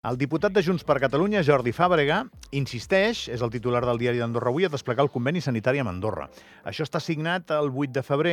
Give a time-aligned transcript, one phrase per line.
[0.00, 2.22] El diputat de Junts per Catalunya, Jordi Fàbrega,
[2.56, 6.30] insisteix, és el titular del diari d'Andorra avui, a desplegar el conveni sanitari amb Andorra.
[6.64, 8.32] Això està signat el 8 de febrer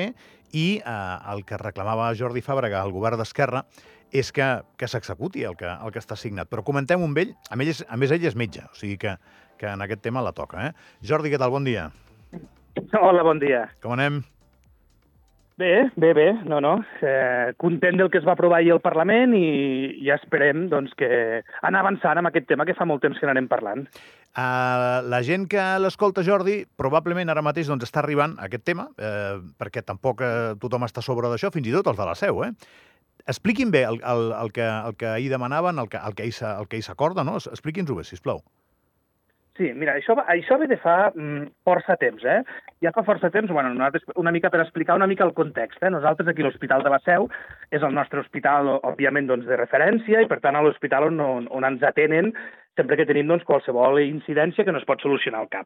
[0.56, 0.94] i eh,
[1.34, 3.66] el que reclamava Jordi Fàbrega al govern d'Esquerra
[4.16, 4.48] és que,
[4.80, 6.48] que s'executi el, que, el que està signat.
[6.48, 9.18] Però comentem un vell, a més, a més ell és metge, o sigui que,
[9.60, 10.70] que en aquest tema la toca.
[10.70, 11.04] Eh?
[11.12, 11.52] Jordi, què tal?
[11.52, 11.90] Bon dia.
[13.04, 13.66] Hola, bon dia.
[13.84, 14.24] Com anem?
[15.58, 16.76] Bé, bé, bé, no, no.
[17.02, 19.48] Eh, content del que es va aprovar ahir al Parlament i
[20.06, 21.08] ja esperem doncs, que
[21.66, 23.88] anar avançant amb aquest tema que fa molt temps que n'anem parlant.
[24.38, 28.86] Uh, la gent que l'escolta, Jordi, probablement ara mateix doncs, està arribant a aquest tema,
[29.02, 32.44] eh, perquè tampoc eh, tothom està sobre d'això, fins i tot els de la seu.
[32.46, 32.52] Eh?
[33.26, 36.86] Expliquin bé el, el, el, que, el que ahir demanaven, el que, el que ahir
[36.86, 37.40] s'acorda, no?
[37.42, 38.46] Expliqui'ns-ho bé, sisplau.
[39.58, 42.42] Sí, mira, això, això ve de fa mm, força temps, eh?
[42.86, 43.72] Ja fa força temps, bueno,
[44.22, 45.90] una mica per explicar una mica el context, eh?
[45.90, 47.26] Nosaltres aquí l'Hospital de la Seu
[47.74, 51.48] és el nostre hospital, òbviament, doncs, de referència i, per tant, a l'hospital on, on,
[51.50, 52.30] on ens atenen
[52.78, 55.66] sempre que tenim doncs, qualsevol incidència que no es pot solucionar al cap.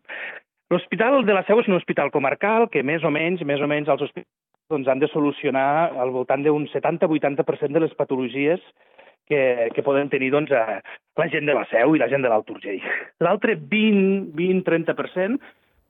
[0.71, 3.91] L'Hospital de la Seu és un hospital comarcal que més o menys, més o menys
[3.91, 4.31] els hospitals
[4.71, 8.63] doncs, han de solucionar al voltant d'un 70-80% de les patologies
[9.29, 10.81] que, que poden tenir doncs, a
[11.19, 12.81] la gent de la Seu i la gent de l'Alt Urgell.
[13.23, 15.39] L'altre 20-30%,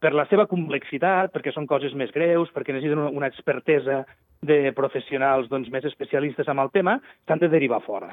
[0.02, 4.02] per la seva complexitat, perquè són coses més greus, perquè necessiten una expertesa
[4.42, 6.98] de professionals doncs, més especialistes amb el tema,
[7.30, 8.10] s'han de derivar fora.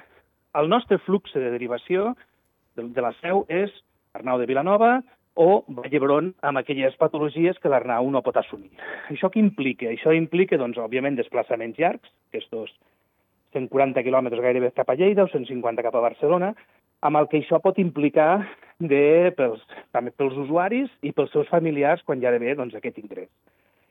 [0.61, 2.13] El nostre flux de derivació
[2.77, 3.73] de, la Seu és
[4.17, 4.99] Arnau de Vilanova
[5.39, 8.73] o Vallebron amb aquelles patologies que l'Arnau no pot assumir.
[9.13, 9.89] Això què implica?
[9.93, 12.51] Això implica, doncs, òbviament, desplaçaments llargs, aquests
[13.55, 16.53] 140 quilòmetres gairebé cap a Lleida o 150 cap a Barcelona,
[17.01, 18.47] amb el que això pot implicar
[18.79, 19.63] de, pels,
[19.95, 23.31] també pels usuaris i pels seus familiars quan ha d'haver doncs, aquest ingrés.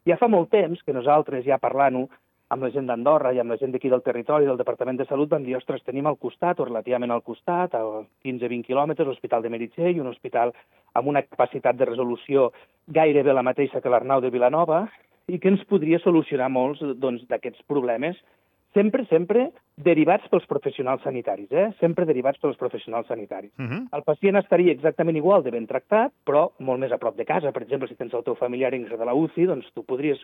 [0.08, 2.08] Ja fa molt temps que nosaltres, ja parlant-ho
[2.54, 5.30] amb la gent d'Andorra i amb la gent d'aquí del territori, del Departament de Salut,
[5.34, 7.82] vam dir, ostres, tenim al costat, o relativament al costat, a
[8.24, 10.54] 15-20 quilòmetres, l'Hospital de Meritxell, un hospital
[10.96, 12.52] amb una capacitat de resolució
[12.88, 14.86] gairebé la mateixa que l'Arnau de Vilanova,
[15.28, 18.20] i que ens podria solucionar molts doncs, d'aquests doncs, problemes
[18.78, 19.48] sempre, sempre
[19.82, 21.68] derivats pels professionals sanitaris, eh?
[21.82, 23.52] sempre derivats pels professionals sanitaris.
[23.58, 23.82] Uh -huh.
[23.98, 27.52] El pacient estaria exactament igual de ben tractat, però molt més a prop de casa.
[27.52, 30.20] Per exemple, si tens el teu familiar ingressat a la UCI, doncs tu podries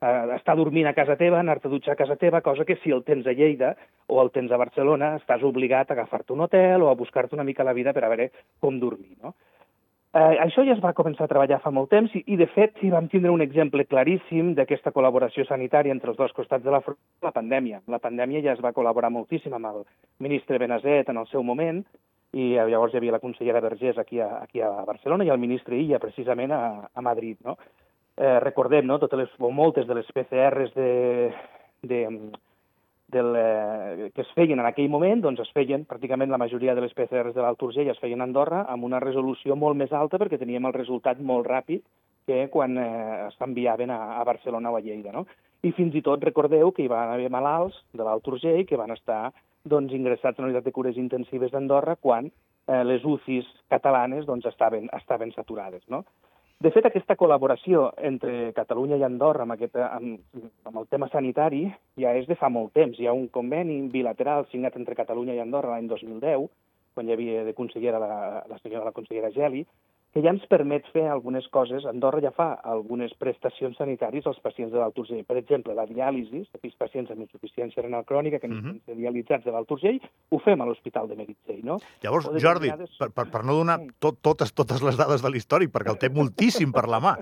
[0.00, 2.90] eh, estar dormint a casa teva, anar-te a dutxar a casa teva, cosa que si
[2.90, 3.76] el tens a Lleida
[4.06, 7.44] o el tens a Barcelona, estàs obligat a agafar-te un hotel o a buscar-te una
[7.44, 8.30] mica la vida per a veure
[8.60, 9.16] com dormir.
[9.22, 9.34] No?
[10.16, 12.78] Eh, això ja es va començar a treballar fa molt temps i, i de fet,
[12.80, 16.80] sí, vam tindre un exemple claríssim d'aquesta col·laboració sanitària entre els dos costats de la
[16.80, 17.82] front, la pandèmia.
[17.92, 19.82] La pandèmia ja es va col·laborar moltíssim amb el
[20.24, 21.82] ministre Benazet en el seu moment
[22.32, 25.76] i llavors hi havia la consellera Vergés aquí a, aquí a Barcelona i el ministre
[25.76, 27.36] Illa precisament a, a Madrid.
[27.44, 27.58] No?
[28.16, 28.98] Eh, recordem, no?
[28.98, 30.90] totes les, moltes de les PCRs de,
[31.82, 32.04] de,
[33.08, 36.84] del, eh, que es feien en aquell moment, doncs es feien pràcticament la majoria de
[36.84, 40.20] les PCRs de l'Alt Urgell es feien a Andorra amb una resolució molt més alta
[40.20, 41.82] perquè teníem el resultat molt ràpid
[42.28, 45.14] que quan eh, s'enviaven a, a Barcelona o a Lleida.
[45.16, 45.24] No?
[45.64, 48.92] I fins i tot recordeu que hi van haver malalts de l'Alt Urgell que van
[48.92, 49.32] estar
[49.64, 54.92] doncs, ingressats en unitat de cures intensives d'Andorra quan eh, les UCIs catalanes doncs, estaven,
[55.00, 55.82] estaven saturades.
[55.88, 56.04] No?
[56.58, 61.60] De fet, aquesta col·laboració entre Catalunya i Andorra amb, aquest, amb, amb el tema sanitari
[62.02, 62.98] ja és de fa molt temps.
[62.98, 66.48] Hi ha un conveni bilateral signat entre Catalunya i Andorra l'any 2010,
[66.98, 68.10] quan hi havia de consellera la,
[68.50, 69.62] la senyora la consellera Geli,
[70.14, 71.84] que ja ens permet fer algunes coses.
[71.86, 75.24] Andorra ja fa algunes prestacions sanitàries als pacients de l'Alt Urgell.
[75.28, 78.80] Per exemple, la diàlisi, aquells pacients amb insuficiència renal crònica que uh -huh.
[78.86, 81.78] ser dialitzats de l'Alt Urgell, ho fem a l'Hospital de Meritxell, no?
[82.02, 85.90] Llavors, Jordi, per, per, per no donar tot, totes, totes les dades de l'històric, perquè
[85.90, 87.16] el té moltíssim per la mà.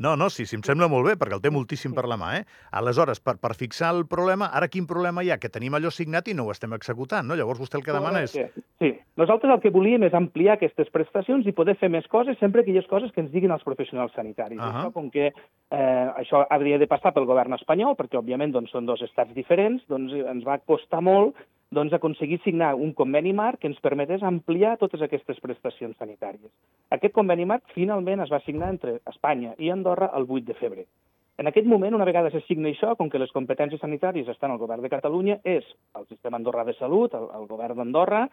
[0.00, 2.38] No, no, sí, sí, em sembla molt bé, perquè el té moltíssim per la mà,
[2.38, 2.44] eh?
[2.72, 5.38] Aleshores, per, per fixar el problema, ara quin problema hi ha?
[5.38, 7.34] Que tenim allò signat i no ho estem executant, no?
[7.34, 8.32] Llavors vostè el que demana és...
[8.80, 12.62] Sí, nosaltres el que volíem és ampliar aquestes prestacions i poder fer més coses sempre
[12.62, 14.58] aquelles coses que ens diguin els professionals sanitaris.
[14.58, 14.72] Uh -huh.
[14.72, 18.86] això, com que eh, això hauria de passar pel govern espanyol, perquè òbviament doncs, són
[18.86, 21.34] dos estats diferents, doncs ens va costar molt
[21.70, 26.50] doncs, aconseguir signar un conveni marc que ens permetés ampliar totes aquestes prestacions sanitàries.
[26.90, 30.86] Aquest conveni marc finalment es va signar entre Espanya i Andorra el 8 de febrer.
[31.40, 34.58] En aquest moment, una vegada se signa això, com que les competències sanitàries estan al
[34.60, 35.64] govern de Catalunya, és
[35.96, 38.26] el sistema Andorra de Salut, el, el govern d'Andorra,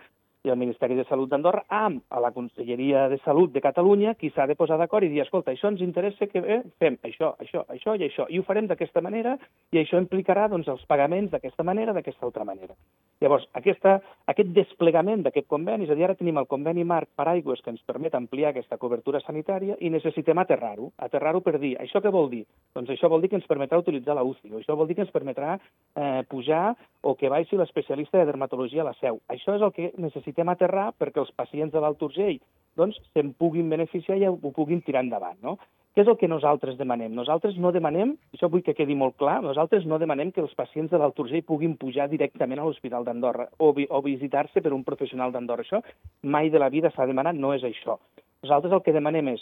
[0.48, 4.32] i el Ministeri de Salut d'Andorra amb a la Conselleria de Salut de Catalunya qui
[4.32, 7.66] s'ha de posar d'acord i dir, escolta, això ens interessa que eh, fem això, això,
[7.74, 9.36] això i això, i ho farem d'aquesta manera
[9.76, 12.76] i això implicarà doncs, els pagaments d'aquesta manera, d'aquesta altra manera.
[13.20, 13.96] Llavors, aquesta,
[14.30, 17.74] aquest desplegament d'aquest conveni, és a dir, ara tenim el conveni marc per aigües que
[17.74, 20.92] ens permet ampliar aquesta cobertura sanitària i necessitem aterrar-ho.
[21.02, 22.44] Aterrar-ho per dir, això què vol dir?
[22.78, 25.06] Doncs això vol dir que ens permetrà utilitzar la UCI, o això vol dir que
[25.08, 29.18] ens permetrà eh, pujar o que baixi l'especialista de dermatologia a la seu.
[29.34, 32.39] Això és el que necessitem necessitem aterrar perquè els pacients de l'Alt Urgell
[32.78, 35.38] doncs, se'n puguin beneficiar i ho puguin tirar endavant.
[35.42, 35.57] No?
[35.95, 37.12] Què és el que nosaltres demanem?
[37.16, 40.92] Nosaltres no demanem, això vull que quedi molt clar, nosaltres no demanem que els pacients
[40.92, 44.84] de l'Alt Urgell puguin pujar directament a l'Hospital d'Andorra o, vi o visitar-se per un
[44.84, 45.66] professional d'Andorra.
[45.66, 45.81] Això
[46.22, 47.98] mai de la vida s'ha demanat, no és això.
[48.44, 49.42] Nosaltres el que demanem és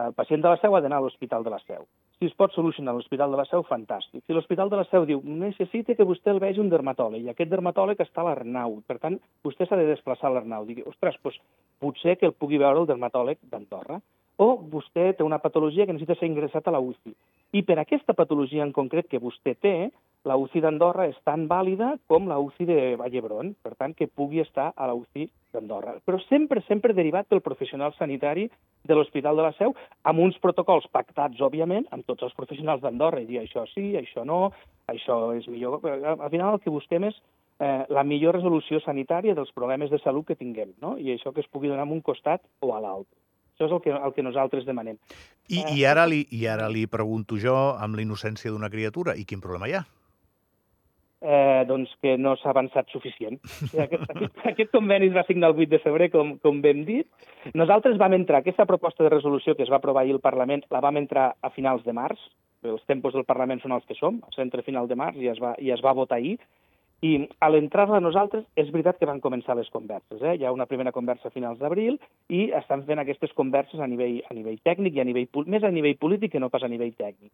[0.00, 1.84] el pacient de la Seu ha d'anar a l'Hospital de la Seu.
[2.20, 4.20] Si es pot solucionar l'Hospital de la Seu, fantàstic.
[4.26, 7.48] Si l'Hospital de la Seu diu necessita que vostè el vegi un dermatòleg, i aquest
[7.48, 10.66] dermatòleg està a l'Arnau, per tant, vostè s'ha de desplaçar a l'Arnau.
[10.68, 11.38] Digui, ostres, doncs,
[11.80, 13.96] potser que el pugui veure el dermatòleg d'Andorra.
[14.36, 17.14] O vostè té una patologia que necessita ser ingressat a la UCI.
[17.56, 19.74] I per aquesta patologia en concret que vostè té,
[20.28, 24.08] la UCI d'Andorra és tan vàlida com la UCI de Vall d'Hebron, per tant, que
[24.08, 25.96] pugui estar a la UCI d'Andorra.
[26.04, 28.48] Però sempre, sempre derivat pel professional sanitari
[28.84, 29.72] de l'Hospital de la Seu,
[30.04, 34.26] amb uns protocols pactats, òbviament, amb tots els professionals d'Andorra, i dir això sí, això
[34.28, 34.50] no,
[34.92, 35.80] això és millor...
[35.88, 37.16] Al final el que busquem és
[37.60, 40.96] eh, la millor resolució sanitària dels problemes de salut que tinguem, no?
[40.98, 43.16] i això que es pugui donar en un costat o a l'altre.
[43.56, 44.96] Això és el que, el que nosaltres demanem.
[45.48, 49.26] I, i, ara li, I ara li pregunto jo, amb la innocència d'una criatura, i
[49.28, 49.82] quin problema hi ha?
[51.20, 53.38] Eh, doncs que no s'ha avançat suficient.
[53.70, 57.08] Aquest, aquest, aquest conveni es va signar el 8 de febrer, com, com vam dit.
[57.54, 60.84] Nosaltres vam entrar, aquesta proposta de resolució que es va aprovar ahir al Parlament, la
[60.84, 62.22] vam entrar a finals de març,
[62.64, 65.54] els tempos del Parlament són els que som, entre final de març i es va,
[65.58, 66.36] i es va votar ahir,
[67.00, 70.20] i a l'entrar-la nosaltres és veritat que van començar les converses.
[70.20, 70.34] Eh?
[70.36, 71.96] Hi ha una primera conversa a finals d'abril
[72.28, 75.72] i estan fent aquestes converses a nivell, a nivell tècnic i a nivell, més a
[75.72, 77.32] nivell polític que no pas a nivell tècnic.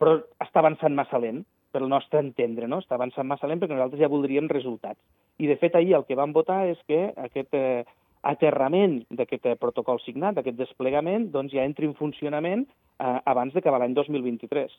[0.00, 1.44] Però està avançant massa lent
[1.74, 2.78] pel nostre entendre, no?
[2.82, 5.00] Està avançant massa lent perquè nosaltres ja voldríem resultats.
[5.42, 7.84] I, de fet, ahir el que vam votar és que aquest eh,
[8.24, 13.82] aterrament d'aquest eh, protocol signat, d'aquest desplegament, doncs ja entri en funcionament eh, abans d'acabar
[13.82, 14.76] l'any 2023.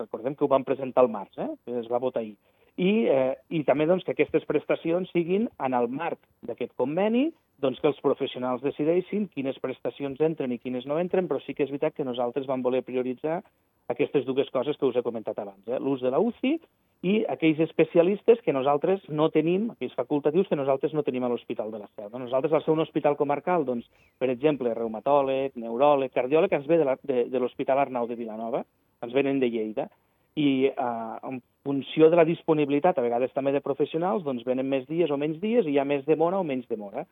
[0.00, 1.50] Recordem que ho vam presentar al març, eh?
[1.78, 2.36] es va votar ahir.
[2.78, 7.28] I, eh, i també doncs, que aquestes prestacions siguin en el marc d'aquest conveni,
[7.58, 11.66] doncs que els professionals decideixin quines prestacions entren i quines no entren, però sí que
[11.66, 13.40] és veritat que nosaltres vam voler prioritzar
[13.88, 15.78] aquestes dues coses que us he comentat abans, eh?
[15.80, 16.58] l'ús de la UCI
[17.08, 21.70] i aquells especialistes que nosaltres no tenim, aquells facultatius que nosaltres no tenim a l'Hospital
[21.72, 22.08] de la Seu.
[22.10, 22.20] No?
[22.24, 23.86] Nosaltres, al ser un hospital comarcal, doncs,
[24.18, 28.64] per exemple, reumatòleg, neuròleg, cardiòleg, ens ve de l'Hospital Arnau de Vilanova,
[29.02, 29.88] ens venen de Lleida,
[30.38, 30.74] i eh,
[31.30, 35.18] en funció de la disponibilitat, a vegades també de professionals, doncs venen més dies o
[35.20, 37.06] menys dies i hi ha més demora o menys demora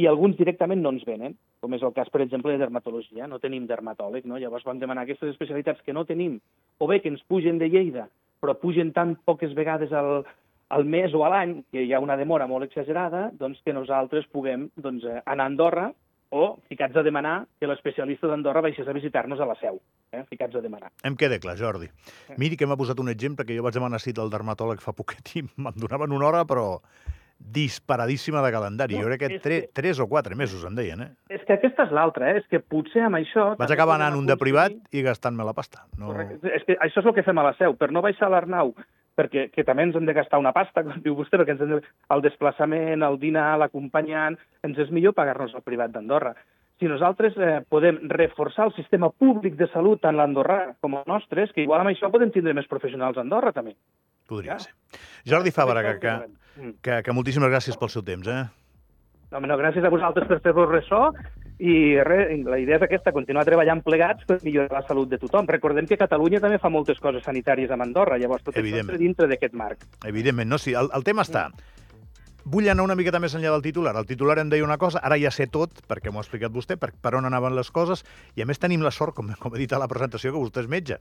[0.00, 3.28] i alguns directament no ens venen, com és el cas, per exemple, de dermatologia.
[3.28, 4.38] No tenim dermatòleg, no?
[4.40, 6.38] Llavors vam demanar aquestes especialitats que no tenim,
[6.78, 8.08] o bé que ens pugen de Lleida,
[8.40, 10.24] però pugen tan poques vegades al,
[10.72, 14.26] al mes o a l'any, que hi ha una demora molt exagerada, doncs que nosaltres
[14.32, 15.90] puguem doncs, eh, anar a Andorra
[16.32, 19.82] o ficats a demanar que l'especialista d'Andorra baixés a visitar-nos a la seu.
[20.12, 20.22] Eh?
[20.30, 20.88] Ficats a demanar.
[21.04, 21.90] Em queda clar, Jordi.
[22.40, 25.36] Miri que m'ha posat un exemple que jo vaig demanar cita al dermatòleg fa poquet
[25.36, 26.78] i me'n donaven una hora, però
[27.52, 28.96] disparadíssima de calendari.
[28.96, 31.10] No, jo crec que, tre, que tres o quatre mesos em deien, eh?
[31.32, 32.42] És que aquesta és l'altra, eh?
[32.42, 33.52] És que potser amb això...
[33.60, 35.86] Vaig acabar anant un de privat i gastant-me la pasta.
[35.98, 36.12] No...
[36.12, 36.40] Correcte.
[36.54, 37.76] És que això és el que fem a la seu.
[37.78, 38.74] Per no baixar a l'Arnau,
[39.18, 41.76] perquè que també ens hem de gastar una pasta, com diu vostè, perquè ens hem
[41.76, 41.82] de...
[42.14, 46.34] el desplaçament, el dinar, l'acompanyant, ens és millor pagar-nos el privat d'Andorra.
[46.80, 51.44] Si nosaltres eh, podem reforçar el sistema públic de salut, tant l'Andorrà com el nostre,
[51.46, 53.76] és que igual amb això podem tindre més professionals a Andorra, també.
[54.28, 54.66] Podria ja?
[54.66, 55.00] ser.
[55.28, 56.16] Jordi Fàbrega, que,
[56.56, 58.28] que, que, que moltíssimes gràcies pel seu temps.
[58.28, 58.42] Eh?
[59.32, 61.06] No, no, gràcies a vosaltres per fer-vos ressò
[61.62, 65.46] i re, la idea és aquesta, continuar treballant plegats per millorar la salut de tothom.
[65.48, 69.54] Recordem que Catalunya també fa moltes coses sanitàries amb Andorra, llavors tot això dintre d'aquest
[69.54, 69.86] marc.
[70.08, 71.48] Evidentment, no, sí, el, el tema està.
[71.48, 71.81] Mm
[72.44, 73.94] Vull anar una miqueta més enllà del titular.
[73.98, 76.76] El titular em deia una cosa, ara ja sé tot, perquè m'ho ha explicat vostè,
[76.80, 78.02] per, per on anaven les coses,
[78.34, 80.64] i a més tenim la sort, com, com he dit a la presentació, que vostè
[80.64, 80.98] és metge.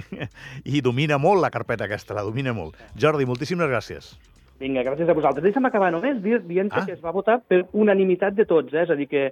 [0.74, 2.80] I domina molt la carpeta aquesta, la domina molt.
[2.98, 4.14] Jordi, moltíssimes gràcies.
[4.58, 5.46] Vinga, gràcies a vosaltres.
[5.46, 6.84] Deixa'm acabar només dient ah.
[6.86, 8.82] que es va votar per unanimitat de tots, eh?
[8.86, 9.28] és a dir, que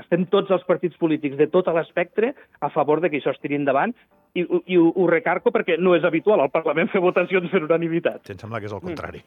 [0.00, 3.58] estem tots els partits polítics de tot l'espectre a favor de que això es tiri
[3.58, 3.94] endavant
[4.34, 8.22] i, i ho, ho recarco perquè no és habitual al Parlament fer votacions per unanimitat.
[8.26, 9.22] Sí, em sembla que és el contrari.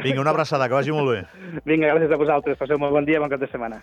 [0.00, 1.20] Vinga, una abraçada, que vagi molt bé.
[1.66, 2.60] Vinga, gràcies a vosaltres.
[2.60, 3.82] Passeu molt bon dia, bon cap de setmana.